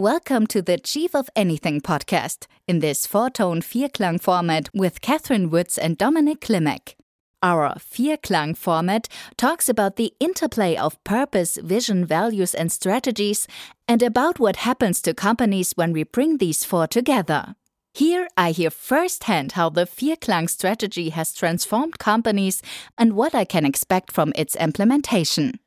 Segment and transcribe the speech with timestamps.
[0.00, 5.50] Welcome to the Chief of Anything podcast in this four tone Vierklang format with Kathrin
[5.50, 6.94] Woods and Dominik Klimek.
[7.42, 13.48] Our Vierklang format talks about the interplay of purpose, vision, values, and strategies,
[13.88, 17.56] and about what happens to companies when we bring these four together.
[17.92, 22.62] Here I hear firsthand how the Vierklang strategy has transformed companies
[22.96, 25.58] and what I can expect from its implementation.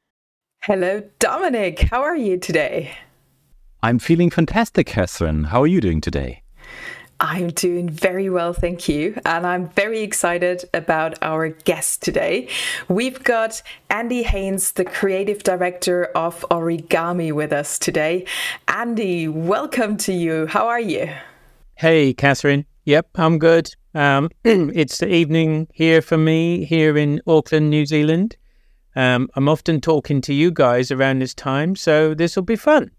[0.61, 1.89] Hello, Dominik.
[1.89, 2.95] How are you today?
[3.83, 5.47] I'm feeling fantastic, Kathrin.
[5.47, 6.43] How are you doing today?
[7.19, 9.19] I'm doing very well, thank you.
[9.25, 12.47] And I'm very excited about our guest today.
[12.89, 18.25] We've got Andy Haines, the creative director of Origami, with us today.
[18.67, 20.45] Andy, welcome to you.
[20.45, 21.11] How are you?
[21.73, 22.65] Hey, Kathrin.
[22.85, 23.75] Yep, I'm good.
[23.95, 28.37] Um, it's the evening here for me here in Auckland, New Zealand.
[28.95, 32.91] Um, I'm often talking to you guys around this time, so this will be fun.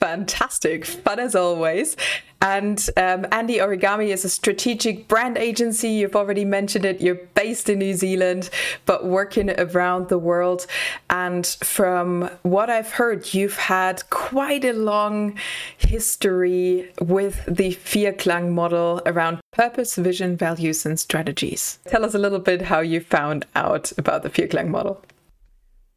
[0.00, 1.94] Fantastic, fun as always.
[2.42, 5.90] And um, Andy Origami is a strategic brand agency.
[5.90, 7.02] You've already mentioned it.
[7.02, 8.48] You're based in New Zealand,
[8.86, 10.66] but working around the world.
[11.10, 15.38] And from what I've heard, you've had quite a long
[15.76, 21.78] history with the Vierklang model around purpose, vision, values, and strategies.
[21.88, 25.02] Tell us a little bit how you found out about the Vierklang model.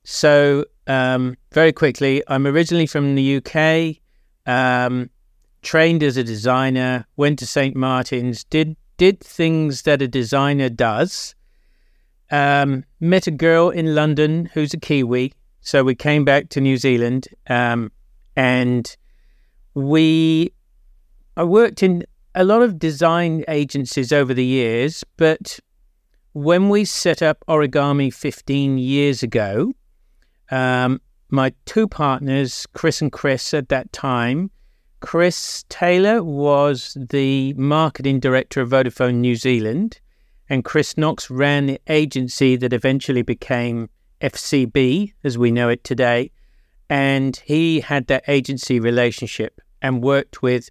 [0.04, 3.98] So, um, very quickly, I'm originally from the UK.
[4.46, 5.10] Um,
[5.62, 7.76] trained as a designer, went to St.
[7.76, 11.34] Martin's, did did things that a designer does.
[12.30, 16.78] Um, met a girl in London who's a Kiwi, so we came back to New
[16.78, 17.92] Zealand, um,
[18.36, 18.96] and
[19.74, 20.54] we.
[21.36, 25.60] I worked in a lot of design agencies over the years, but
[26.34, 29.74] when we set up Origami 15 years ago,
[30.54, 34.52] um, my two partners, Chris and Chris, at that time,
[35.00, 40.00] Chris Taylor was the marketing director of Vodafone New Zealand,
[40.48, 43.90] and Chris Knox ran the agency that eventually became
[44.22, 46.30] FCB, as we know it today.
[46.88, 50.70] And he had that agency relationship and worked with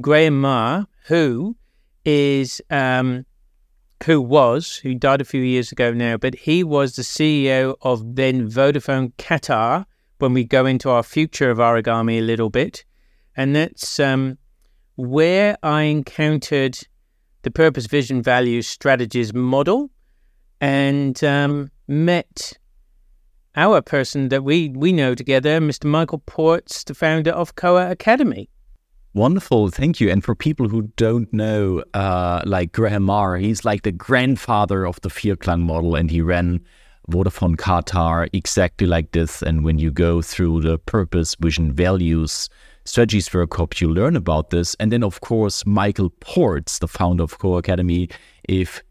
[0.00, 1.56] Grahame Maher, who
[2.04, 3.24] is um,
[4.04, 8.16] who was who died a few years ago now, but he was the CEO of
[8.16, 9.86] then Vodafone Qatar.
[10.18, 12.84] When we go into our future of origami a little bit,
[13.36, 14.36] and that's um,
[14.96, 16.78] where I encountered
[17.40, 19.90] the purpose, vision, values, strategies model,
[20.60, 22.58] and um, met
[23.56, 25.86] our person that we we know together, Mr.
[25.86, 28.50] Michael Ports, the founder of CoA Academy.
[29.12, 30.08] Wonderful, thank you.
[30.08, 35.00] And for people who don't know, uh, like Grahame Maher, he's like the grandfather of
[35.00, 36.60] the Vierklang model, and he ran
[37.10, 39.42] Vodafone Qatar exactly like this.
[39.42, 42.48] And when you go through the purpose, vision, values
[42.84, 44.76] strategies for a workshop, you learn about this.
[44.78, 48.08] And then, of course, Michael Ports, the founder of CoA Academy.
[48.44, 48.82] If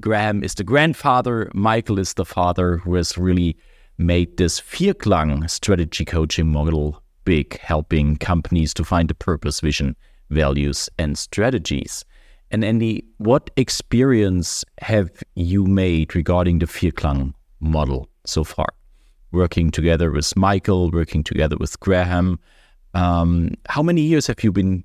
[0.00, 3.56] Graham is the grandfather, Michael is the father who has really
[3.98, 9.94] made this Vierklang strategy coaching model big, helping companies to find a purpose, vision,
[10.30, 12.06] values, and strategies.
[12.50, 18.68] And Andy, what experience have you made regarding the Vierklang model so far?
[19.32, 22.38] Working together with Michael, working together with Graham,
[22.94, 24.82] um, how many years have you been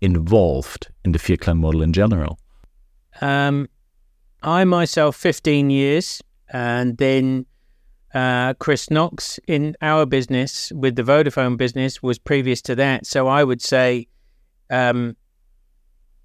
[0.00, 2.38] involved in the Vierklang model in general?
[3.20, 3.68] Um,
[4.42, 7.44] I myself, 15 years, and then
[8.14, 13.06] uh, Chris Knox in our business with the Vodafone business was previous to that.
[13.06, 14.08] So I would say
[14.70, 15.16] um,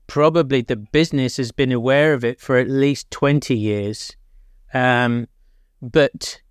[0.08, 4.16] probably the business has been aware of it for at least 20 years.
[4.74, 5.28] Um,
[5.82, 6.42] but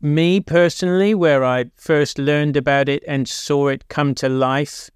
[0.00, 4.90] me personally, where I first learned about it and saw it come to life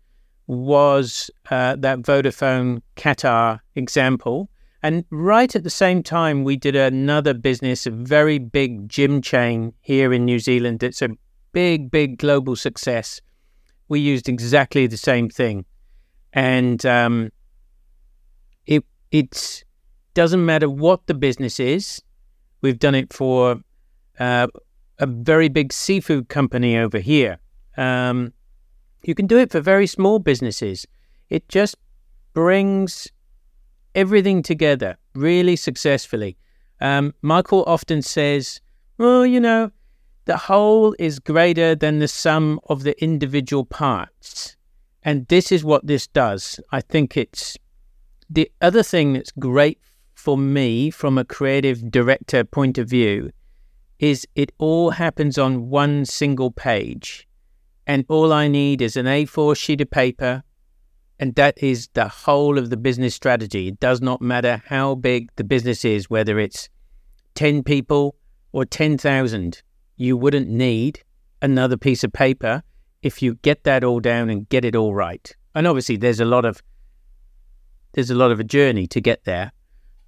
[0.47, 4.51] was uh, that Vodafone Qatar example.
[4.85, 9.73] And right at the same time, we did another business, a very big gym chain
[9.81, 10.83] here in New Zealand.
[10.83, 11.09] It's a
[11.53, 13.23] big, big global success.
[13.89, 15.65] We used exactly the same thing.
[16.35, 17.31] And um,
[19.15, 19.65] it
[20.13, 22.03] doesn't matter what the business is.
[22.61, 23.61] We've done it for
[24.19, 24.49] uh,
[24.99, 27.39] a very big seafood company over here.
[27.77, 28.33] Um,
[29.05, 30.85] you can do it for very small businesses.
[31.31, 31.77] It just
[32.33, 33.09] brings
[33.95, 36.37] everything together really successfully.
[36.81, 38.61] Um, Michael often says,
[38.99, 39.71] well, you know,
[40.25, 44.57] the whole is greater than the sum of the individual parts.
[45.03, 46.61] And this is what this does.
[46.73, 47.57] I think it's
[48.31, 49.79] the other thing that's great
[50.15, 53.31] for me from a creative director point of view
[53.99, 57.29] is it all happens on one single page.
[57.87, 60.43] and all I need is an A4 sheet of paper,
[61.19, 63.69] and that is the whole of the business strategy.
[63.69, 66.69] It does not matter how big the business is, whether it's
[67.35, 68.17] 10 people
[68.53, 69.63] or 10,000.
[69.97, 71.03] You wouldn't need
[71.41, 72.63] another piece of paper
[73.03, 75.35] if you get that all down and get it all right.
[75.55, 76.63] And obviously, there's a lot of
[77.93, 79.53] there's a lot of a journey to get there,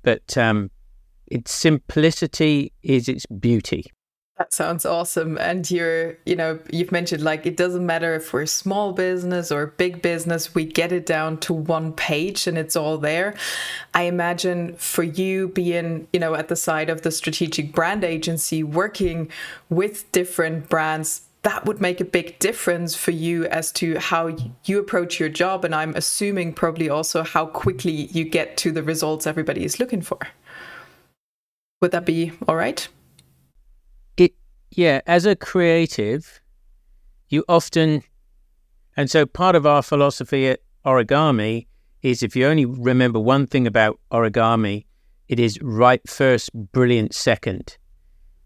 [0.02, 0.72] but um,
[1.28, 3.92] its simplicity is its beauty.
[4.38, 5.38] That sounds awesome.
[5.38, 9.68] And you're, you know, you've mentioned like it doesn't matter if we're small business or
[9.68, 13.34] big business, we get it down to one page and it's all there.
[13.94, 18.62] I imagine for you being, you know, at the side of the strategic brand agency,
[18.62, 19.30] working
[19.70, 24.78] with different brands, that would make a big difference for you as to how you
[24.78, 25.64] approach your job.
[25.64, 30.02] And I'm assuming probably also how quickly you get to the results everybody is looking
[30.02, 30.18] for.
[31.80, 32.86] Would that be all right?
[34.70, 36.40] Yeah, as a creative,
[37.28, 38.02] you often,
[38.96, 41.66] and so part of our philosophy at origami
[42.02, 44.84] is if you only remember one thing about origami,
[45.28, 47.76] it is right first, brilliant second.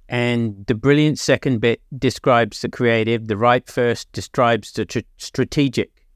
[0.09, 6.07] And the brilliant second bit describes the creative, the right first describes the tr- strategic.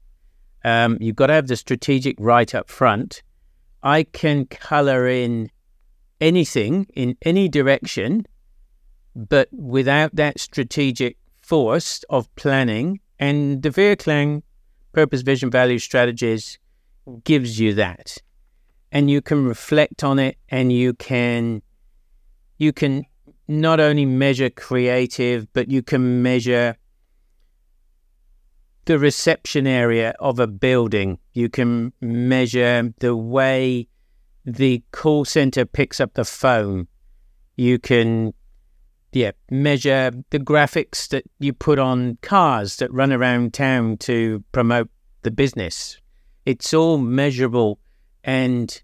[0.63, 3.21] Um, you've got to have the strategic right up front.
[3.83, 5.49] I can color in
[6.19, 8.25] anything in any direction
[9.15, 14.43] but without that strategic force of planning, and the Vierklang
[14.91, 16.59] purpose, vision, value strategies
[17.23, 18.17] gives you that.
[18.91, 21.61] And you can reflect on it and you can
[22.57, 23.05] you can
[23.47, 26.77] not only measure creative, but you can measure
[28.85, 31.19] the reception area of a building.
[31.33, 33.87] You can measure the way
[34.45, 36.87] the call center picks up the phone.
[37.57, 38.33] You can
[39.15, 44.89] yeah, measure the graphics that you put on cars that run around town to promote
[45.21, 45.99] the business.
[46.45, 47.79] It's all measurable,
[48.23, 48.81] and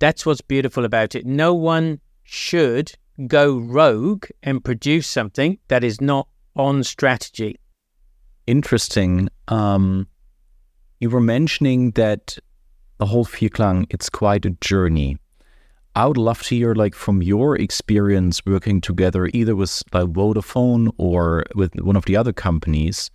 [0.00, 1.24] that's what's beautiful about it.
[1.24, 2.92] No one should
[3.28, 6.26] go rogue and produce something that is not
[6.56, 7.58] on strategy.
[8.46, 9.28] Interesting.
[9.48, 10.08] Um,
[10.98, 12.38] you were mentioning that
[12.98, 15.18] the whole Vierklang, it's quite a journey.
[15.96, 20.90] I would love to hear, like, from your experience working together, either with like Vodafone
[20.98, 23.10] or with one of the other companies.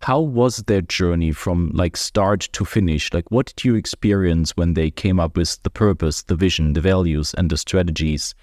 [0.00, 3.12] How was their journey from like start to finish?
[3.12, 6.80] Like, what did you experience when they came up with the purpose, the vision, the
[6.80, 8.34] values, and the strategies?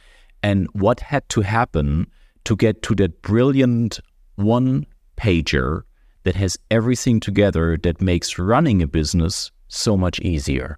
[0.42, 2.08] And what had to happen
[2.46, 4.00] to get to that brilliant
[4.36, 4.86] one
[5.18, 5.82] pager
[6.24, 10.78] that has everything together that makes running a business so much easier?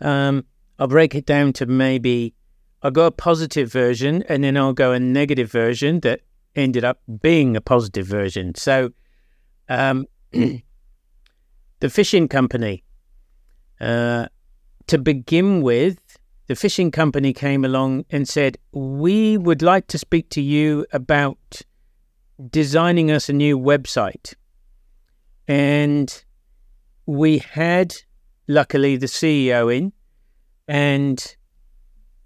[0.00, 0.46] Um,
[0.78, 2.32] I'll break it down to maybe
[2.82, 6.20] I'll go a positive version and then I'll go a negative version that
[6.56, 8.54] ended up being a positive version.
[8.54, 8.90] So,
[9.68, 10.62] um, the
[11.88, 12.84] fishing company,
[13.80, 14.26] uh,
[14.88, 15.98] to begin with,
[16.48, 21.62] the fishing company came along and said, We would like to speak to you about
[22.50, 24.34] designing us a new website.
[25.46, 26.24] And
[27.06, 27.94] we had,
[28.48, 29.92] luckily, the CEO in,
[30.66, 31.36] and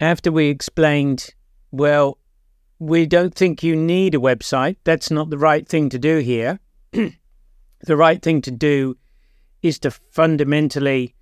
[0.00, 1.34] after we explained,
[1.70, 2.18] well,
[2.78, 4.76] we don't think you need a website.
[4.84, 6.60] That's not the right thing to do here.
[6.92, 8.96] the right thing to do
[9.62, 11.14] is to fundamentally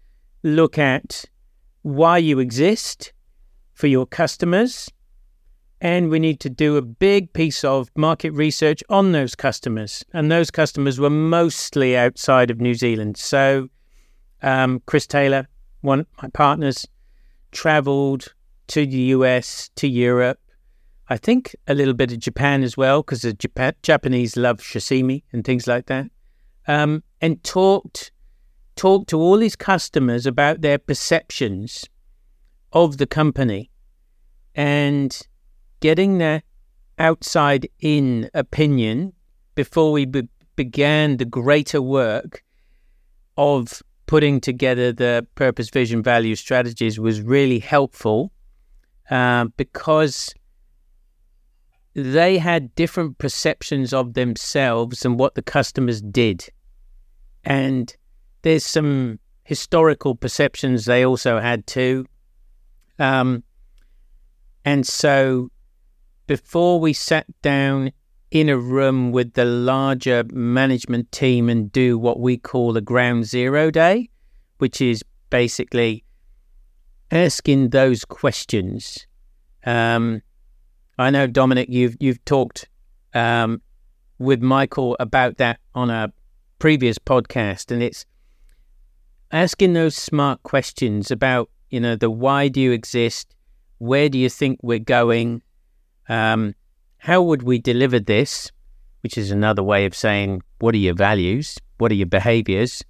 [0.42, 1.25] look at
[1.82, 3.12] why you exist
[3.72, 4.90] for your customers.
[5.80, 10.04] And we need to do a big piece of market research on those customers.
[10.12, 13.16] And those customers were mostly outside of New Zealand.
[13.18, 13.68] So,
[14.42, 15.46] um, Chris Taylor,
[15.82, 16.87] one of my partners,
[17.52, 18.32] traveled
[18.68, 20.38] to the US, to Europe.
[21.09, 25.23] I think a little bit of Japan as well, because the Japan- Japanese love sashimi
[25.33, 26.11] and things like that.
[26.66, 28.11] Um, and talked
[28.76, 31.85] talked to all his customers about their perceptions
[32.73, 33.71] of the company
[34.54, 35.21] and
[35.80, 36.42] getting their
[36.99, 39.12] outside in opinion
[39.54, 42.42] before we be- began the greater work
[43.37, 48.33] of putting together the purpose, vision, value strategies was really helpful
[49.11, 50.34] uh, because
[51.94, 56.49] they had different perceptions of themselves and what the customers did.
[57.44, 57.94] And
[58.42, 62.06] there's some historical perceptions they also had too.
[62.99, 63.44] Um,
[64.64, 65.50] and so
[66.26, 67.92] before we sat down
[68.30, 73.26] in a room with the larger management team and do what we call a ground
[73.26, 74.08] zero day,
[74.58, 76.03] which is basically
[77.11, 79.06] asking those questions.
[79.64, 80.23] Um,
[80.99, 82.68] I know Dominik, you've you've talked
[83.14, 83.61] um,
[84.18, 86.12] with Michael about that on a
[86.58, 88.06] previous podcast, and it's
[89.32, 93.34] asking those smart questions about, you know, the why do you exist?
[93.78, 95.42] Where do you think we're going?
[96.08, 96.54] Um,
[96.99, 98.50] how would we deliver this?
[99.02, 101.58] Which is another way of saying, what are your values?
[101.78, 102.82] What are your behaviors?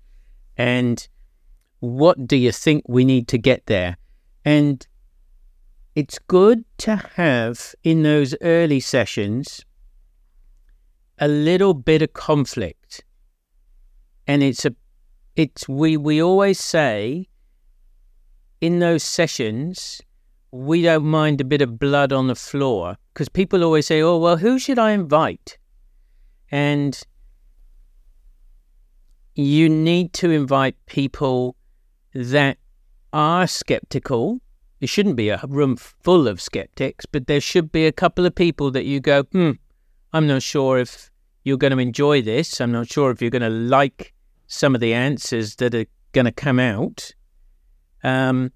[0.56, 1.08] And
[1.80, 3.96] what do you think we need to get there?
[4.44, 4.86] And
[5.94, 9.64] it's good to have in those early sessions
[11.18, 13.04] a little bit of conflict.
[14.26, 14.74] And it's a
[15.36, 17.28] it's we we always say
[18.60, 20.00] in those sessions
[20.50, 24.18] we don't mind a bit of blood on the floor because people always say, "Oh,
[24.18, 25.58] well, who should I invite?"
[26.50, 27.00] And
[29.34, 31.56] you need to invite people
[32.14, 32.58] that
[33.14, 34.40] are skeptical.
[34.80, 38.34] It shouldn't be a room full of skeptics, but there should be a couple of
[38.34, 39.52] people that you go, hmm,
[40.12, 41.10] I'm not sure if
[41.44, 42.60] you're going to enjoy this.
[42.60, 44.12] I'm not sure if you're going to like
[44.48, 47.12] some of the answers that are going to come out.
[48.02, 48.52] Um,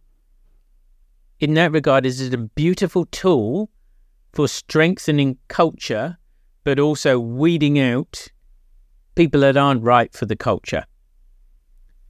[1.40, 3.70] in that regard, is it a beautiful tool
[4.32, 6.18] for strengthening culture,
[6.64, 8.28] but also weeding out
[9.14, 10.84] people that aren't right for the culture.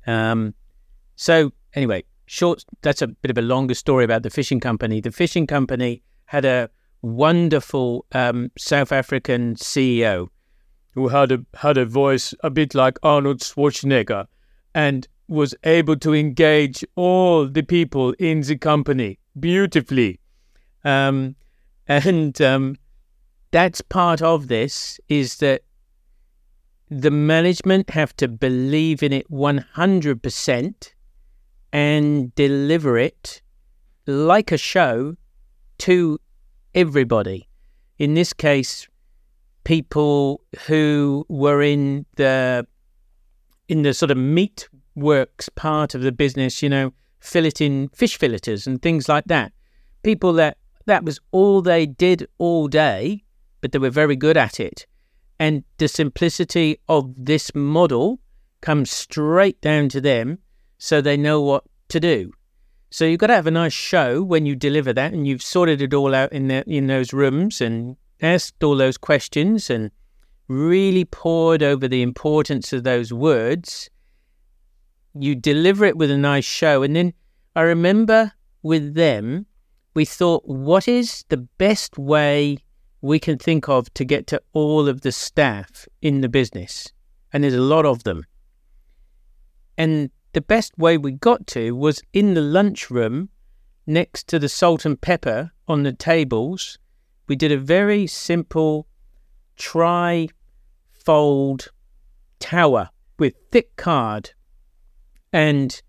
[0.06, 0.54] Um,
[1.16, 2.64] so anyway, short.
[2.82, 5.00] That's a bit of a longer story about the fishing company.
[5.00, 6.70] The fishing company had a
[7.02, 10.28] wonderful um, South African CEO
[10.92, 14.26] who had a had a voice a bit like Arnold Schwarzenegger,
[14.74, 20.18] and was able to engage all the people in the company beautifully.
[20.84, 21.36] Um,
[21.86, 22.76] and um,
[23.50, 25.62] that's part of this is that
[26.90, 30.92] the management have to believe in it 100%
[31.72, 33.42] and deliver it
[34.06, 35.16] like a show
[35.78, 36.18] to
[36.74, 37.48] everybody.
[37.98, 38.88] In this case,
[39.64, 42.66] people who were in the
[43.68, 48.66] in the sort of meat works part of the business, you know, filleting fish filleters
[48.66, 49.52] and things like that.
[50.02, 50.56] People that
[50.86, 53.24] that was all they did all day,
[53.60, 54.86] but they were very good at it.
[55.38, 58.20] And the simplicity of this model
[58.60, 60.38] comes straight down to them
[60.78, 62.32] so they know what to do.
[62.90, 65.82] So you've got to have a nice show when you deliver that and you've sorted
[65.82, 69.90] it all out in the, in those rooms and asked all those questions and
[70.48, 73.90] really poured over the importance of those words.
[75.14, 76.82] You deliver it with a nice show.
[76.82, 77.12] And then
[77.54, 78.32] I remember
[78.62, 79.46] with them,
[79.94, 82.58] we thought, what is the best way
[83.00, 86.90] we can think of to get to all of the staff in the business?
[87.32, 88.24] And there's a lot of them.
[89.76, 93.28] And the best way we got to was in the lunchroom
[93.86, 96.78] next to the salt and pepper on the tables.
[97.26, 98.86] We did a very simple
[99.56, 100.28] tri
[100.92, 101.70] fold
[102.38, 104.30] tower with thick card.
[105.32, 105.80] And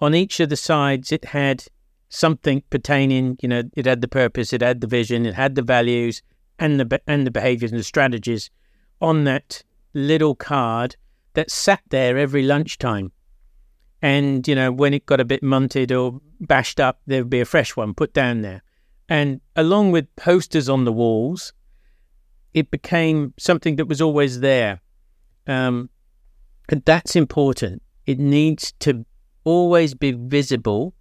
[0.00, 1.64] on each of the sides, it had
[2.08, 5.62] something pertaining, you know, it had the purpose, it had the vision, it had the
[5.62, 6.22] values
[6.58, 8.50] and the and the behaviors and the strategies
[9.00, 9.62] on that
[9.92, 10.96] little card
[11.34, 13.12] that sat there every lunchtime.
[14.06, 17.40] And, you know, when it got a bit munted or bashed up, there would be
[17.40, 18.62] a fresh one put down there.
[19.08, 21.52] And along with posters on the walls,
[22.54, 24.80] it became something that was always there.
[25.48, 25.90] Um,
[26.68, 27.82] and that's important.
[28.06, 29.04] It needs to
[29.42, 30.94] always be visible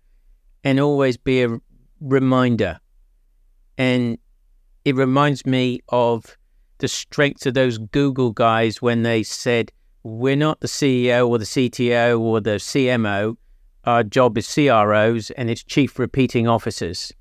[0.63, 1.59] and always be a
[2.01, 2.79] reminder.
[3.77, 4.17] And
[4.83, 6.35] it reminds me of
[6.79, 9.71] the strength of those Google guys when they said,
[10.07, 13.37] We're not the CEO or the CTO or the CMO.
[13.85, 17.11] Our job is CROs and it's chief repeating officers.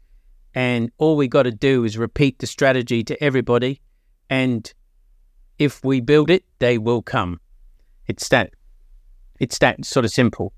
[0.55, 3.81] And all we got to do is repeat the strategy to everybody.
[4.29, 4.71] And
[5.59, 7.41] if we build it, they will come.
[8.07, 8.53] It's that.
[9.41, 10.53] It's that sort of simple.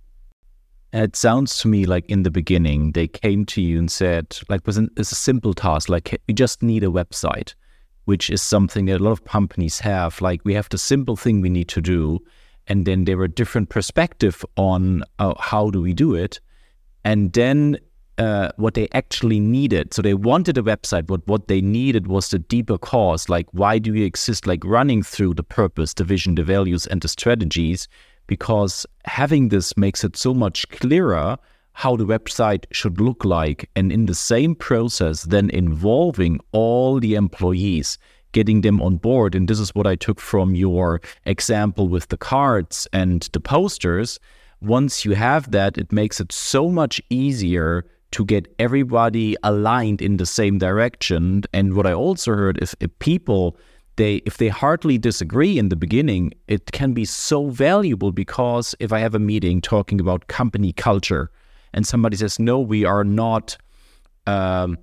[0.93, 4.67] It sounds to me like in the beginning they came to you and said, like,
[4.67, 7.55] was it's a simple task, like we just need a website,
[8.07, 10.21] which is something that a lot of companies have.
[10.21, 12.19] Like we have the simple thing we need to do,
[12.67, 16.41] and then there were different perspective on uh, how do we do it,
[17.05, 17.79] and then
[18.19, 19.93] uh, what they actually needed.
[19.93, 23.29] So they wanted a website, but what they needed was the deeper cause.
[23.29, 24.47] Like, why do we exist?
[24.47, 27.89] Like running through the purpose, the vision, the values, and the strategies
[28.27, 31.39] because having this makes it so much clearer
[31.77, 37.15] how the website should look like and in the same process then involving all the
[37.15, 37.99] employees
[38.33, 39.35] getting them on board.
[39.35, 44.19] And this is what i took from your example with the cards and the posters.
[44.63, 50.17] Once you have that it makes it so much easier to get everybody aligned in
[50.17, 51.43] the same direction.
[51.53, 53.55] And what i also heard is if people
[53.97, 58.93] they if they hardly disagree in the beginning, it can be so valuable because if
[58.93, 61.31] I have a meeting talking about company culture
[61.77, 63.57] and somebody says, no, we are not
[64.27, 64.79] um,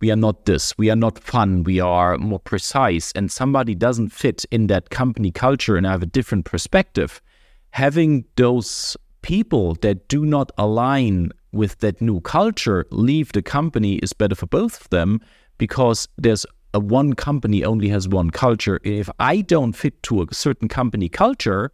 [0.00, 4.10] we are not this, we are not fun, we are more precise, and somebody doesn't
[4.10, 7.22] fit in that company culture and I have a different perspective,
[7.70, 14.12] having those people that do not align with that new culture leave the company is
[14.12, 15.20] better for both of them
[15.58, 16.44] because there's
[16.74, 18.78] a one company only has one culture.
[18.84, 21.72] If I don't fit to a certain company culture,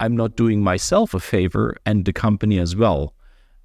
[0.00, 3.14] I'm not doing myself a favor, and the company as well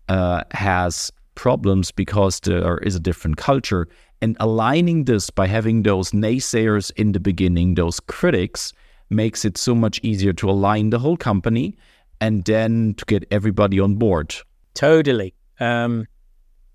[0.09, 3.87] uh, has problems because there is a different culture.
[4.21, 8.73] And aligning this by having those naysayers in the beginning, those critics,
[9.09, 11.77] makes it so much easier to align the whole company
[12.19, 14.33] and then to get everybody on board.
[14.73, 15.35] Totally.
[15.59, 16.07] Um,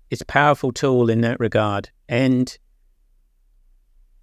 [0.09, 1.89] it's a powerful tool in that regard.
[2.07, 2.57] And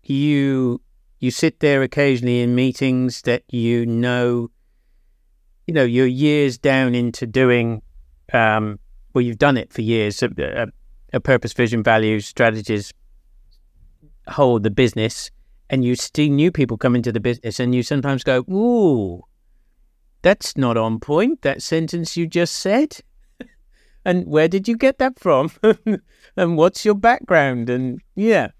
[0.03, 0.81] you
[1.21, 4.51] you sit there occasionally in meetings that you know
[5.67, 7.83] you know you're years down into doing
[8.33, 8.79] um,
[9.19, 10.23] well, you've done it for years.
[10.23, 10.67] A, a, uh, uh,
[11.15, 12.93] a purpose, vision, values, strategies
[14.29, 15.33] hold the business,
[15.71, 19.25] and you see new people come into the business, and you sometimes go, "Ooh,
[20.23, 22.99] that's not on point." That sentence you just said,
[24.05, 25.51] and where did you get that from?
[26.37, 27.69] and what's your background?
[27.69, 28.53] And yeah,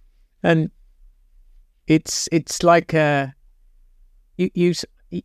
[0.43, 0.73] and
[1.87, 3.33] it's it's like a
[4.37, 4.75] you you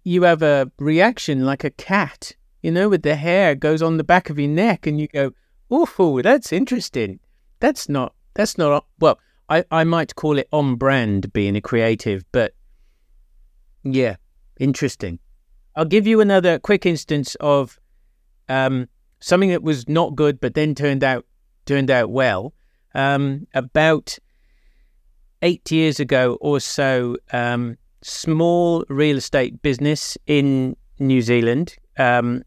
[0.04, 4.04] you have a reaction like a cat you know, with the hair goes on the
[4.04, 5.34] back of your neck, and you go,
[5.70, 7.20] "Oh, that's interesting."
[7.60, 8.16] That's not.
[8.34, 8.86] That's not.
[9.00, 12.54] Well, I I might call it on brand being a creative, but
[13.84, 14.16] yeah,
[14.60, 15.20] interesting.
[15.76, 17.78] I'll give you another quick instance of
[18.48, 18.88] um,
[19.20, 21.26] something that was not good, but then turned out
[21.66, 22.54] turned out well.
[22.96, 24.18] Um, about
[25.42, 32.44] eight years ago or so, um, small real estate business in New Zealand um,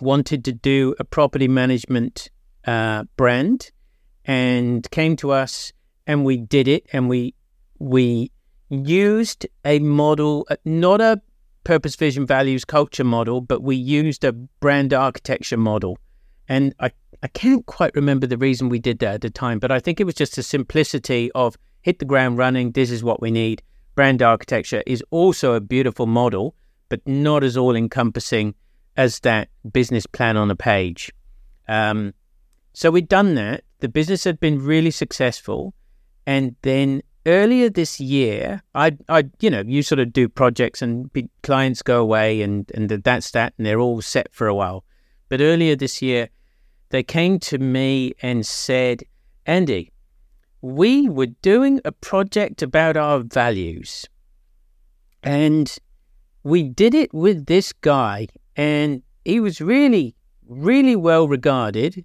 [0.00, 2.30] wanted to do a property management
[2.66, 3.70] uh, brand
[4.24, 5.72] and came to us
[6.06, 7.34] and we did it and we
[7.78, 8.30] we
[8.68, 11.20] used a model uh, not a
[11.64, 15.98] purpose vision values culture model but we used a brand architecture model.
[16.48, 16.90] And I,
[17.22, 20.00] I can't quite remember the reason we did that at the time but I think
[20.00, 23.62] it was just the simplicity of hit the ground running this is what we need.
[23.94, 26.54] Brand architecture is also a beautiful model
[26.88, 28.54] but not as all encompassing
[28.96, 31.12] as that business plan on a page.
[31.68, 32.14] Um,
[32.72, 33.64] so we'd done that.
[33.80, 35.74] The business had been really successful.
[36.26, 41.10] And then earlier this year, I, I, you know, you sort of do projects and
[41.42, 44.84] clients go away and, and that's that, and they're all set for a while.
[45.28, 46.28] But earlier this year,
[46.90, 49.04] they came to me and said,
[49.46, 49.92] Andy,
[50.60, 54.06] we were doing a project about our values.
[55.22, 55.74] And
[56.42, 60.14] we did it with this guy and he was really,
[60.46, 62.04] really well regarded,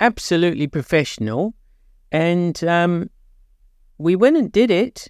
[0.00, 1.54] absolutely professional,
[2.12, 3.10] and um,
[3.98, 5.08] we went and did it,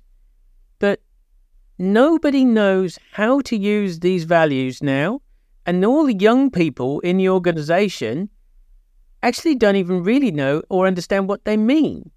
[0.79, 1.01] but
[1.79, 5.21] nobody knows how to use these values now,
[5.67, 8.29] and all the young people in the organization
[9.23, 12.11] actually don't even really know or understand what they mean.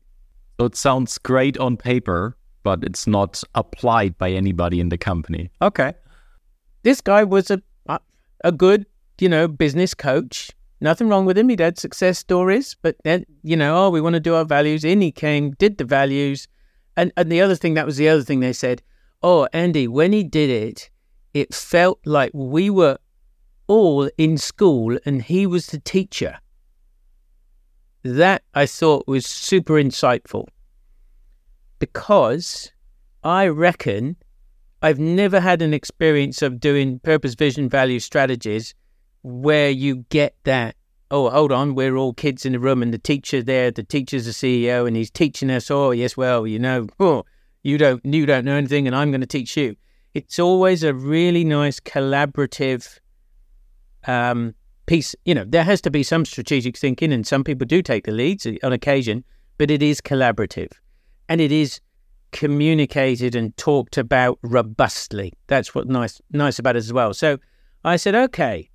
[0.60, 5.50] So it sounds great on paper, but it's not applied by anybody in the company.
[5.62, 5.94] Okay.
[6.84, 7.62] This guy was a
[8.44, 8.86] a good,
[9.20, 10.52] you know, business coach.
[10.80, 11.50] Nothing wrong with him.
[11.50, 14.84] He'd had success stories, but then, you know, oh, we want to do our values.
[14.84, 16.48] In he came, did the values.
[16.96, 18.84] And, and the other thing, that was the other thing they said,
[19.24, 20.90] oh, Andy, when he did it,
[21.34, 22.98] it felt like we were
[23.68, 26.40] all in school and he was the teacher.
[28.04, 30.48] That I thought was super insightful
[31.80, 32.72] because
[33.24, 34.16] I reckon
[34.82, 38.76] I've never had an experience of doing purpose, vision, value strategies
[39.24, 40.76] where you get that.
[41.10, 44.26] Oh, hold on, we're all kids in the room, and the teacher there, the teacher's
[44.26, 45.72] the CEO, and he's teaching us.
[45.72, 47.26] Oh, yes, well, you know, oh,
[47.64, 49.76] you don't, you don't know anything, and I'm going to teach you.
[50.14, 53.00] It's always a really nice collaborative
[54.06, 54.54] um,
[54.86, 55.16] piece.
[55.26, 58.12] You know, there has to be some strategic thinking, and some people do take the
[58.12, 59.24] leads on occasion,
[59.58, 60.72] but it is collaborative,
[61.30, 61.80] and it is
[62.32, 65.34] communicated and talked about robustly.
[65.48, 67.14] That's what nice nice about it as well.
[67.14, 67.38] So
[67.84, 68.70] I said, okay,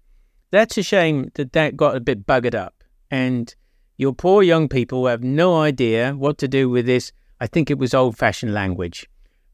[0.50, 3.54] that's a shame that that got a bit buggered up, and
[3.96, 7.12] your poor young people have no idea what to do with this.
[7.40, 9.08] I think it was old fashioned language.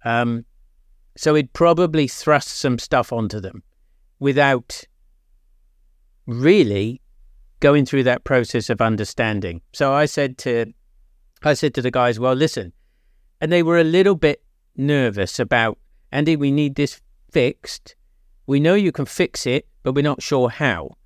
[0.04, 0.44] Um,
[1.16, 3.62] so it probably thrust some stuff onto them
[4.20, 4.84] without
[6.26, 7.00] really
[7.60, 9.60] going through that process of understanding.
[9.72, 10.72] So I said to
[11.42, 12.72] I said to the guys, well, listen,
[13.40, 14.42] and they were a little bit
[14.76, 15.78] nervous about
[16.10, 17.94] Andy, we need this fixed.
[18.46, 20.96] We know you can fix it, but we're not sure how.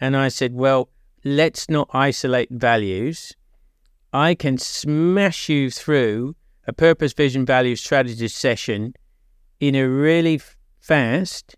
[0.00, 0.90] And I said, Well,
[1.24, 3.32] let's not isolate values.
[4.12, 8.94] I can smash you through a purpose, vision, value, strategy session
[9.60, 10.40] in a really
[10.80, 11.56] fast.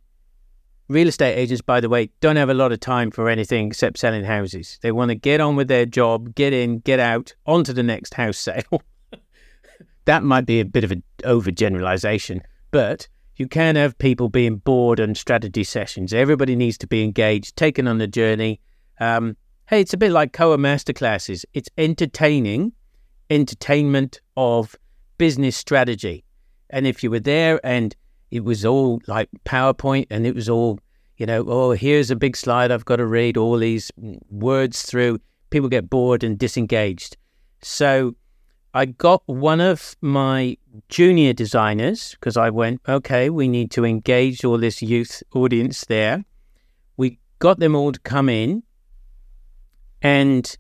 [0.89, 3.99] Real estate agents, by the way, don't have a lot of time for anything except
[3.99, 4.79] selling houses.
[4.81, 8.15] They want to get on with their job, get in, get out, onto the next
[8.15, 8.83] house sale.
[10.09, 12.41] that might be a bit of an overgeneralization,
[12.71, 16.15] but you can have people being bored on strategy sessions.
[16.15, 18.59] Everybody needs to be engaged, taken on the journey.
[19.01, 19.37] Um,
[19.69, 21.45] hey, it's a bit like CoA masterclasses.
[21.53, 22.73] It's entertaining,
[23.29, 24.75] entertainment of
[25.19, 26.25] business strategy.
[26.71, 27.95] And if you were there and
[28.31, 30.81] it was all like PowerPoint and it was all,
[31.19, 33.91] you know, oh, here's a big slide I've got to read all these
[34.31, 37.19] words through, people get bored and disengaged.
[37.61, 38.15] So
[38.79, 40.57] I got one of my
[40.89, 46.25] junior designers because I went, okay, we need to engage all this youth audience there.
[46.97, 48.63] We got them all to come in
[50.01, 50.57] and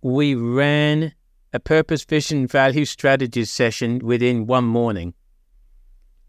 [0.00, 1.12] we ran
[1.52, 5.12] a purpose, vision, value strategies session within one morning.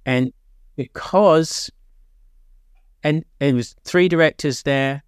[0.07, 0.33] And
[0.75, 1.69] because,
[3.03, 5.03] and, and it was three directors there,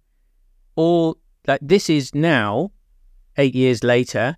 [0.76, 2.70] all like this is now,
[3.36, 4.36] eight years later,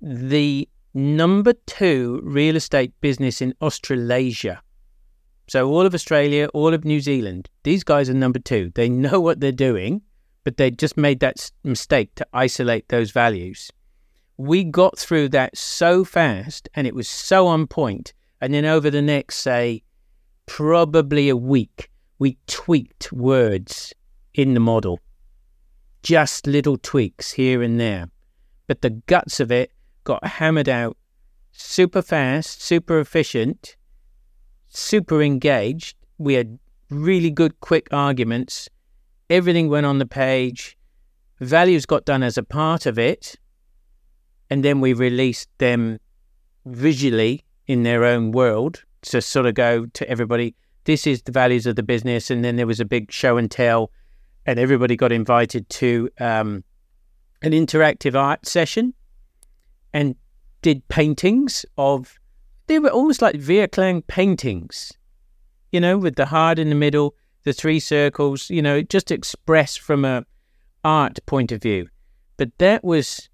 [0.00, 4.62] the number two real estate business in Australasia.
[5.48, 8.70] So all of Australia, all of New Zealand, these guys are number two.
[8.74, 10.02] They know what they're doing,
[10.44, 13.70] but they just made that mistake to isolate those values
[14.36, 18.12] we got through that so fast and it was so on point.
[18.40, 19.82] And then over the next, say,
[20.46, 23.92] probably a week, we tweaked words
[24.34, 24.98] in the model.
[26.02, 28.08] Just little tweaks here and there.
[28.66, 29.70] But the guts of it
[30.04, 30.96] got hammered out
[31.52, 33.76] super fast, super efficient,
[34.68, 35.96] super engaged.
[36.18, 36.58] We had
[36.90, 38.68] really good, quick arguments.
[39.30, 40.76] Everything went on the page.
[41.40, 43.36] Values got done as a part of it
[44.52, 45.98] and then we released them
[46.66, 51.64] visually in their own world to sort of go to everybody this is the values
[51.66, 53.90] of the business and then there was a big show and tell
[54.44, 56.62] and everybody got invited to um,
[57.40, 58.92] an interactive art session
[59.92, 60.14] and
[60.62, 62.18] did paintings of
[62.66, 63.40] they were almost like
[63.72, 64.92] Klang paintings
[65.70, 69.80] you know with the heart in the middle the three circles you know just expressed
[69.80, 70.24] from a
[70.84, 71.88] art point of view
[72.36, 73.28] but that was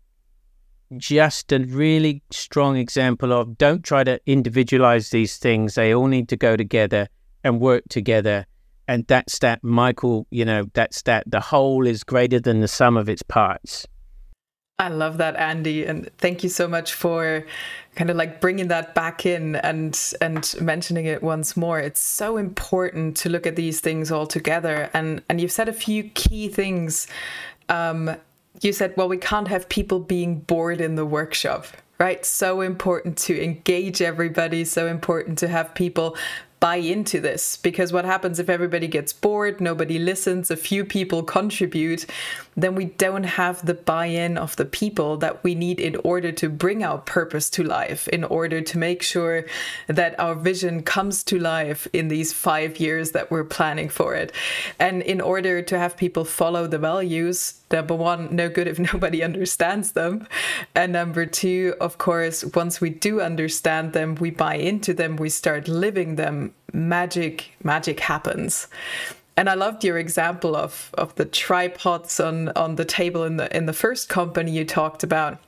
[0.96, 5.74] just a really strong example of don't try to individualize these things.
[5.74, 7.08] They all need to go together
[7.44, 8.46] and work together.
[8.86, 12.96] And that's that, Michael, you know, that's that the whole is greater than the sum
[12.96, 13.86] of its parts.
[14.78, 17.44] I love that, Andy, and thank you so much for
[17.96, 21.80] kind of like bringing that back in and and mentioning it once more.
[21.80, 25.72] It's so important to look at these things all together, and and you've said a
[25.72, 27.08] few key things
[27.68, 28.16] um,
[28.62, 31.66] you said, well, we can't have people being bored in the workshop,
[31.98, 32.24] right?
[32.24, 36.16] So important to engage everybody, so important to have people
[36.60, 41.22] buy into this because what happens if everybody gets bored, nobody listens, a few people
[41.22, 42.06] contribute,
[42.56, 46.32] then we don't have the buy in of the people that we need in order
[46.32, 49.44] to bring our purpose to life, in order to make sure
[49.86, 54.32] that our vision comes to life in these five years that we're planning for it.
[54.78, 59.22] And in order to have people follow the values, number one, no good if nobody
[59.22, 60.26] understands them.
[60.74, 65.28] And number two, of course, once we do understand them, we buy into them, we
[65.28, 68.68] start living them, magic, magic happens.
[69.36, 73.56] And I loved your example of, of the tripods on, on the table in the
[73.56, 75.38] in the first company you talked about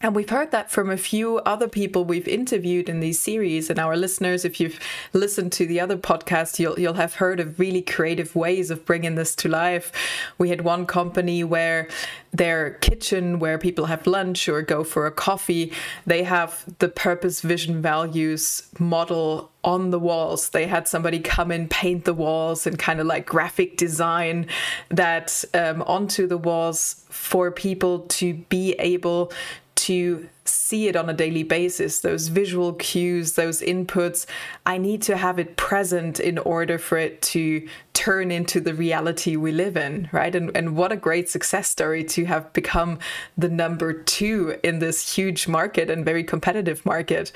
[0.00, 3.68] and we've heard that from a few other people we've interviewed in these series.
[3.68, 4.78] And our listeners, if you've
[5.12, 9.16] listened to the other podcast, you'll you'll have heard of really creative ways of bringing
[9.16, 9.90] this to life.
[10.38, 11.88] We had one company where
[12.32, 15.72] their kitchen, where people have lunch or go for a coffee,
[16.06, 20.50] they have the purpose, vision, values model on the walls.
[20.50, 24.46] They had somebody come and paint the walls, and kind of like graphic design
[24.90, 29.32] that um, onto the walls for people to be able
[29.78, 34.26] to see it on a daily basis, those visual cues, those inputs,
[34.66, 39.36] I need to have it present in order for it to turn into the reality
[39.36, 40.34] we live in, right?
[40.34, 42.98] And, and what a great success story to have become
[43.36, 47.30] the number two in this huge market and very competitive market,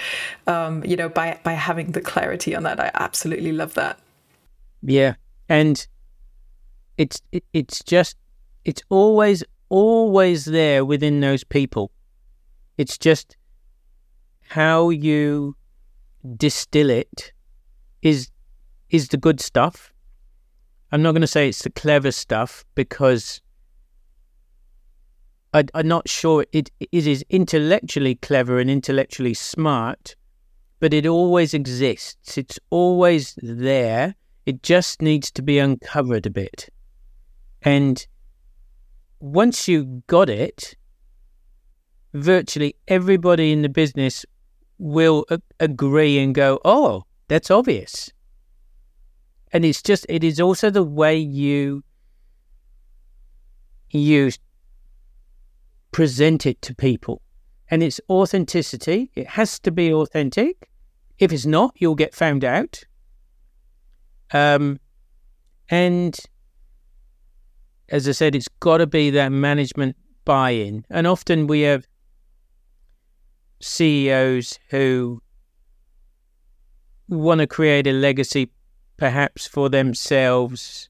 [0.47, 2.81] um, you know, by, by having the clarity on that.
[2.81, 4.01] I absolutely love that.
[4.83, 5.15] Yeah.
[5.49, 5.87] And
[6.99, 8.17] it's, it, it's just,
[8.65, 11.91] it's always, always there within those people
[12.83, 13.37] it's just
[14.49, 15.55] how you
[16.37, 17.33] distill it
[18.03, 18.29] is
[18.91, 19.93] is the good stuff.
[20.91, 23.41] I'm not going to say it's the clever stuff because
[25.55, 30.17] I, am not sure it, it is intellectually clever and intellectually smart,
[30.81, 32.37] but it always exists.
[32.37, 34.17] It's always there.
[34.45, 36.69] It just needs to be uncovered a bit.
[37.63, 38.05] And
[39.21, 40.77] once you got it,
[42.13, 44.27] virtually everybody in the business
[44.79, 48.13] will a- agree and go, oh, that's obvious.
[49.53, 51.85] And it's just, it is also the way you,
[53.91, 54.33] you
[55.93, 57.23] present it to people.
[57.71, 59.11] And it's authenticity.
[59.15, 60.69] It has to be authentic.
[61.19, 62.83] If it's not, you'll get found out.
[64.33, 64.81] Um,
[65.69, 66.19] and
[67.89, 70.85] as I said, it's got to be that management buy in.
[70.91, 71.87] And often we have
[73.63, 75.23] CEOs who
[77.09, 78.51] want to create a legacy
[78.97, 80.89] perhaps for themselves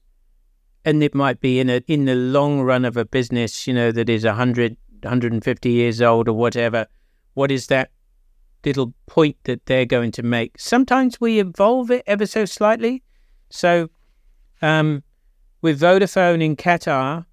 [0.85, 3.91] and it might be in a in the long run of a business you know
[3.91, 6.87] that is 100 150 years old or whatever
[7.33, 7.89] what is that
[8.65, 10.59] little point that they're going to make?
[10.59, 13.03] Sometimes we evolve it ever so slightly.
[13.49, 13.89] So
[14.61, 15.03] um,
[15.61, 17.25] with vodafone in qatar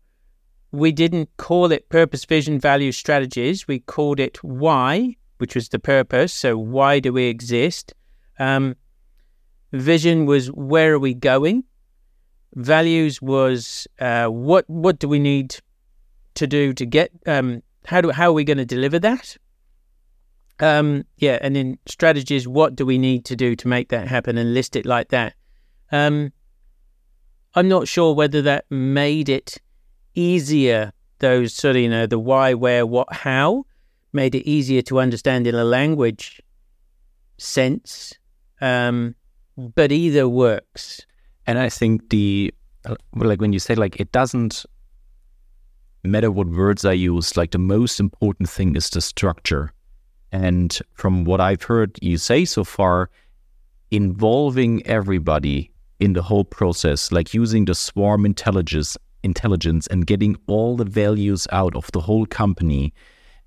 [0.73, 3.67] we didn't call it purpose vision value strategies.
[3.67, 6.33] We called it why which was the purpose.
[6.33, 7.95] So, why do we exist?
[8.39, 8.77] Um,
[9.73, 11.65] vision was where are we going?
[12.55, 15.57] Values was uh, what what do we need
[16.35, 19.37] to do to get um, how do how are we going to deliver that?
[20.59, 22.47] Um, yeah, and then strategies.
[22.47, 24.37] What do we need to do to make that happen?
[24.37, 25.35] And list it like that.
[25.91, 26.33] Um,
[27.55, 29.57] I'm not sure whether that made it
[30.15, 30.93] easier.
[31.19, 33.65] Those sort of you know the why, where, what, how
[34.13, 36.43] made it easier to understand in a language
[37.39, 38.15] sense.
[38.61, 39.15] Um,
[39.57, 41.05] but either works.
[41.47, 42.53] And I think the
[42.85, 44.65] uh, like when you say like it doesn't
[46.05, 49.73] matter what words I use, like the most important thing is the structure.
[50.33, 53.11] And from what I've heard you say so far,
[53.91, 60.77] involving everybody in the whole process, like using the swarm intelligence intelligence and getting all
[60.77, 62.95] the values out of the whole company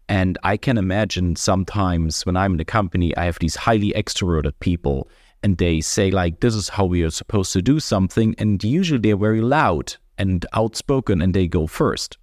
[0.09, 4.53] and I can imagine sometimes when I'm in a company, I have these highly extroverted
[4.59, 5.07] people
[5.41, 8.35] and they say, like, this is how we are supposed to do something.
[8.37, 12.17] And usually they're very loud and outspoken and they go first.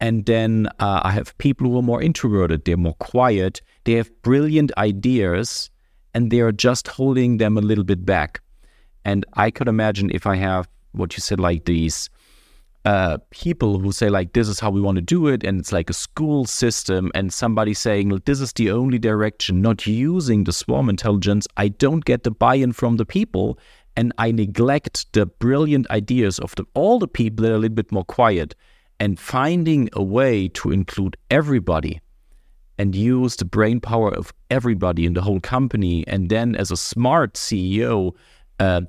[0.00, 4.10] And then uh, I have people who are more introverted, they're more quiet, they have
[4.22, 5.70] brilliant ideas
[6.12, 8.40] and they are just holding them a little bit back.
[9.04, 12.10] And I could imagine if I have what you said, like these
[12.84, 15.72] uh, people who say like this is how we want to do it and it's
[15.72, 20.52] like a school system and somebody saying this is the only direction not using the
[20.52, 21.46] swarm intelligence.
[21.56, 23.58] I don't get the buy-in from the people
[23.96, 27.74] and i neglect the brilliant ideas of the, all the people that are a little
[27.74, 28.54] bit more quiet
[29.00, 32.00] and finding a way to include everybody
[32.78, 36.76] and use the brain power of everybody in the whole company and then as a
[36.76, 38.14] smart ceo
[38.60, 38.80] uh,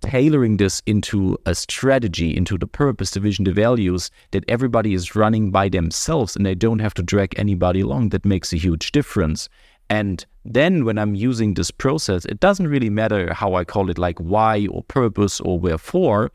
[0.00, 5.14] tailoring this into a strategy, into the purpose, the vision, the values that everybody is
[5.14, 8.92] running by themselves and they don't have to drag anybody along, that makes a huge
[8.92, 9.48] difference.
[9.88, 13.98] And then when I'm using this process, it doesn't really matter how I call it,
[13.98, 16.30] like why or purpose or wherefore.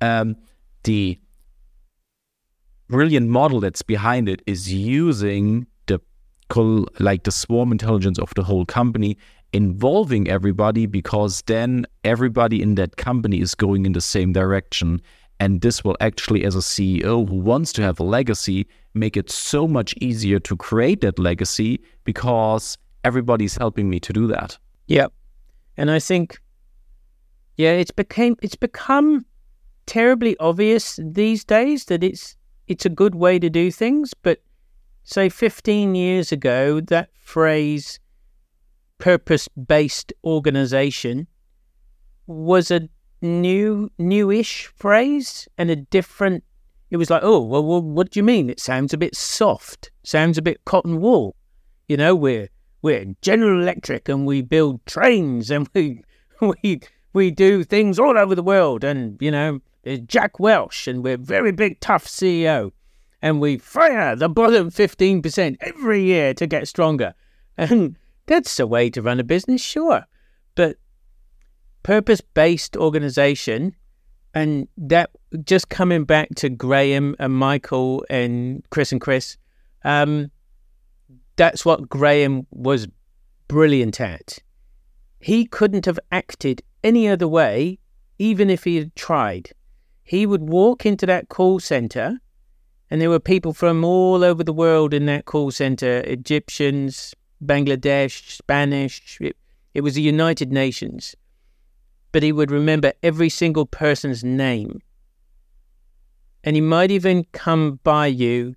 [0.00, 0.36] Um,
[0.82, 1.18] the
[2.88, 6.00] brilliant model that's behind it is using the
[7.00, 9.16] like the swarm intelligence of the whole company
[9.52, 15.00] involving everybody because then everybody in that company is going in the same direction.
[15.38, 19.30] And this will actually, as a CEO who wants to have a legacy, make it
[19.30, 24.58] so much easier to create that legacy because everybody's helping me to do that.
[24.86, 25.06] Yeah.
[25.76, 26.40] And I think,
[27.56, 29.26] yeah, it's became it's become
[29.84, 34.14] terribly obvious these days that it's it's a good way to do things.
[34.14, 34.40] But
[35.04, 38.00] say 15 years ago, that phrase
[38.98, 41.26] purpose based organization
[42.26, 42.88] was a
[43.22, 46.44] new newish phrase and a different
[46.90, 48.48] it was like oh well, well what do you mean?
[48.50, 51.36] It sounds a bit soft sounds a bit cotton wool.
[51.88, 52.48] You know we're
[52.82, 56.02] we're general electric and we build trains and we
[56.40, 56.80] we
[57.12, 61.16] we do things all over the world and you know there's jack welch and we're
[61.16, 62.72] very big tough ceo
[63.22, 67.14] and we fire the bottom 15% every year to get stronger.
[67.58, 70.04] And that's a way to run a business, sure.
[70.54, 70.76] But
[71.82, 73.74] purpose based organization,
[74.34, 75.10] and that
[75.44, 79.36] just coming back to Graham and Michael and Chris and Chris,
[79.84, 80.30] um,
[81.36, 82.88] that's what Graham was
[83.48, 84.38] brilliant at.
[85.20, 87.78] He couldn't have acted any other way,
[88.18, 89.50] even if he had tried.
[90.02, 92.18] He would walk into that call center,
[92.90, 97.14] and there were people from all over the world in that call center Egyptians,
[97.46, 99.18] Bangladesh, Spanish.
[99.20, 99.36] It,
[99.74, 101.14] it was the United Nations.
[102.12, 104.80] But he would remember every single person's name.
[106.44, 108.54] And he might even come by you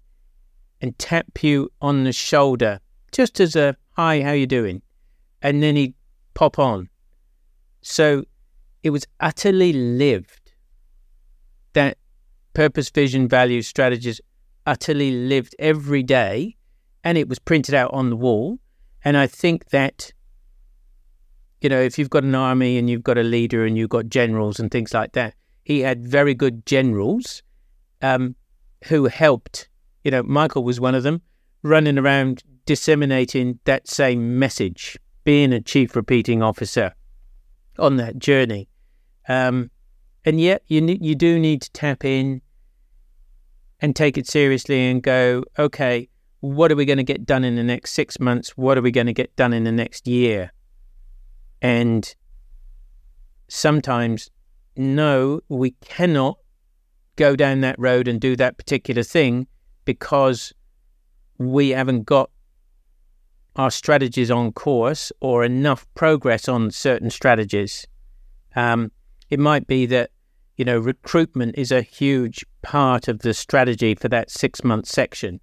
[0.81, 2.79] and tap you on the shoulder,
[3.11, 4.81] just as a hi, how you doing?
[5.41, 5.93] And then he'd
[6.33, 6.89] pop on.
[7.81, 8.23] So
[8.83, 10.53] it was utterly lived.
[11.73, 11.97] That
[12.53, 14.21] purpose, vision, values, strategies
[14.65, 16.55] utterly lived every day,
[17.03, 18.59] and it was printed out on the wall.
[19.03, 20.11] And I think that,
[21.61, 24.07] you know, if you've got an army and you've got a leader and you've got
[24.07, 27.43] generals and things like that, he had very good generals
[28.01, 28.35] um,
[28.85, 29.69] who helped.
[30.03, 31.21] You know, Michael was one of them,
[31.63, 36.93] running around disseminating that same message, being a chief repeating officer
[37.77, 38.69] on that journey.
[39.27, 39.69] Um,
[40.25, 42.41] and yet, you you do need to tap in
[43.79, 46.09] and take it seriously and go, okay,
[46.41, 48.57] what are we going to get done in the next six months?
[48.57, 50.51] What are we going to get done in the next year?
[51.61, 52.13] And
[53.49, 54.29] sometimes,
[54.75, 56.37] no, we cannot
[57.17, 59.47] go down that road and do that particular thing
[59.83, 60.53] because
[61.37, 62.29] we haven't got
[63.55, 67.85] our strategies on course or enough progress on certain strategies.
[68.55, 68.91] Um,
[69.29, 70.11] it might be that
[70.55, 75.41] you know recruitment is a huge part of the strategy for that six month section.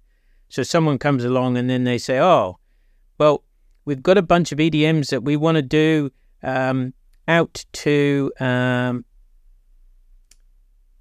[0.49, 2.57] So someone comes along and then they say, "Oh,
[3.17, 3.43] well,
[3.85, 6.11] we've got a bunch of EDMs that we want to do
[6.43, 6.93] um,
[7.27, 9.05] out to um,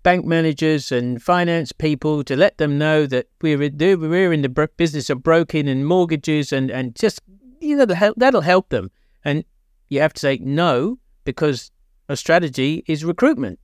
[0.02, 5.10] bank managers and finance people to let them know that we're we're in the business
[5.10, 7.20] of broking and mortgages and and just
[7.60, 8.90] you know that'll help them."
[9.24, 9.44] And
[9.88, 11.70] you have to say no because
[12.08, 13.58] a strategy is recruitment.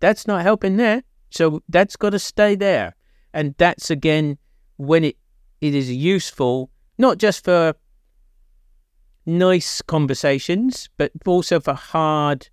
[0.00, 1.02] That's not helping there.
[1.30, 2.94] So that's got to stay there.
[3.32, 4.38] And that's again
[4.78, 5.16] when it,
[5.60, 7.74] it is useful, not just for
[9.26, 12.48] nice conversations, but also for hard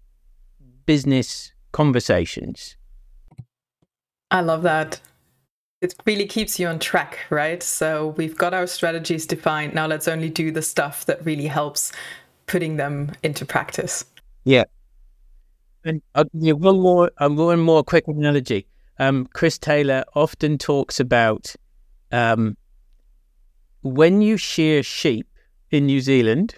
[0.86, 2.76] business conversations.
[4.30, 5.00] I love that.
[5.82, 7.62] It really keeps you on track, right?
[7.62, 9.74] So we've got our strategies defined.
[9.74, 11.92] Now let's only do the stuff that really helps
[12.48, 14.04] putting them into practice.
[14.44, 14.66] Yeah,
[15.86, 16.02] and
[16.34, 18.68] one more, uh, one more quick analogy.
[18.98, 21.56] Um, Chris Taylor often talks about
[22.12, 22.58] um,
[23.82, 25.28] when you shear sheep
[25.72, 26.56] in New Zealand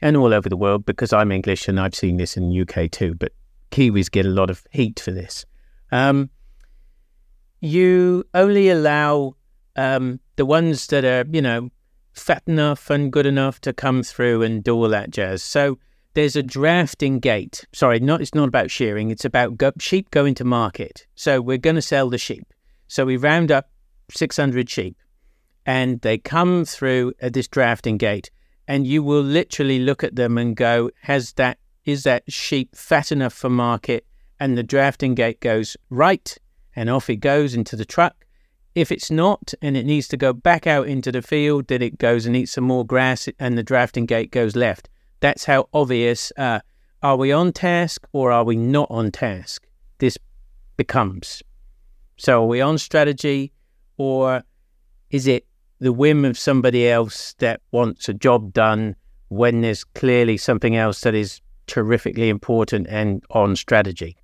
[0.00, 2.90] and all over the world, because I'm English and I've seen this in the UK
[2.90, 3.32] too, but
[3.70, 5.44] Kiwis get a lot of heat for this.
[5.92, 6.30] Um,
[7.60, 9.36] you only allow
[9.76, 11.70] um, the ones that are, you know,
[12.12, 15.42] fat enough and good enough to come through and do all that jazz.
[15.42, 15.78] So
[16.14, 17.64] there's a drafting gate.
[17.72, 19.10] Sorry, not it's not about shearing.
[19.10, 21.06] It's about go, sheep going to market.
[21.14, 22.52] So we're going to sell the sheep.
[22.88, 23.70] So we round up
[24.16, 24.96] 600 sheep,
[25.66, 28.30] and they come through at this drafting gate,
[28.66, 33.10] and you will literally look at them and go, "Has that is that sheep fat
[33.12, 34.06] enough for market?"
[34.38, 36.36] And the drafting gate goes right,
[36.74, 38.26] and off it goes into the truck.
[38.74, 41.98] If it's not, and it needs to go back out into the field, then it
[41.98, 44.88] goes and eats some more grass, and the drafting gate goes left.
[45.20, 46.60] That's how obvious uh,
[47.02, 49.66] are we on task or are we not on task?
[49.98, 50.16] This
[50.76, 51.42] becomes.
[52.16, 53.52] So are we on strategy
[54.00, 54.42] or
[55.10, 55.44] is it
[55.78, 58.96] the whim of somebody else that wants a job done
[59.28, 64.16] when there's clearly something else that is terrifically important and on strategy?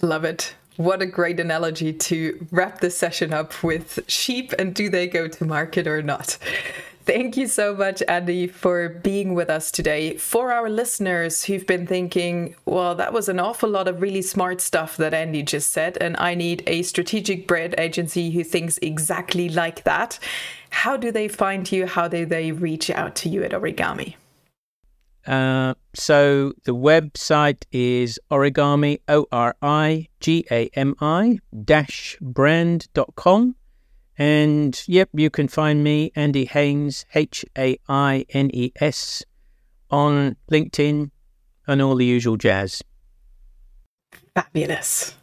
[0.00, 0.54] Love it.
[0.76, 5.28] What a great analogy to wrap this session up with sheep and do they go
[5.28, 6.38] to market or not?
[7.06, 10.16] Thank you so much, Andy, for being with us today.
[10.16, 14.62] For our listeners who've been thinking, well, that was an awful lot of really smart
[14.62, 19.50] stuff that Andy just said, and I need a strategic brand agency who thinks exactly
[19.50, 20.18] like that.
[20.70, 21.86] How do they find you?
[21.86, 24.14] How do they reach out to you at Origami?
[25.26, 33.56] Uh, so the website is origami, O R I G A M I dash brand.com.
[34.16, 39.24] And yep, you can find me, Andy Haines, H A I N E S,
[39.90, 41.10] on LinkedIn
[41.66, 42.82] and all the usual jazz.
[44.34, 45.14] Fabulous.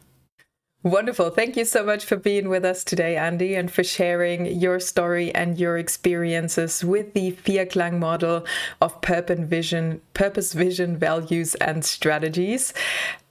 [0.84, 1.30] Wonderful.
[1.30, 5.32] Thank you so much for being with us today, Andy, and for sharing your story
[5.32, 8.44] and your experiences with the Vierklang model
[8.80, 12.74] of purpose, vision, purpose, vision, values, and strategies.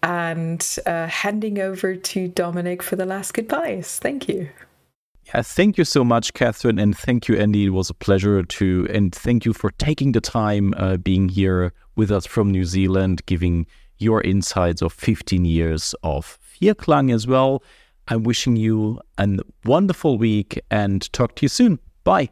[0.02, 4.00] And uh, handing over to Dominik for the last goodbyes.
[4.00, 4.50] Thank you.
[5.34, 7.68] Yeah, thank you so much, Kathrin, and thank you, Andy.
[7.68, 11.72] It was a pleasure to, and thank you for taking the time uh, being here
[11.96, 13.66] with us from New Zealand, giving
[13.98, 17.64] your insights of 15 years of Vierklang as well.
[18.10, 21.80] I'm wishing you a wonderful week and talk to you soon.
[22.04, 22.30] Bye.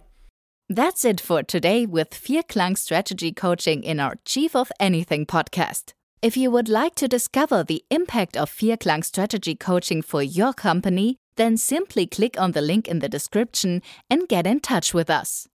[0.68, 5.94] That's it for today with Vierklang Strategy Coaching in our Chief of Anything podcast.
[6.22, 11.18] If you would like to discover the impact of Vierklang Strategy Coaching for your company,
[11.36, 15.48] then simply click on the link in the description and get in touch with us.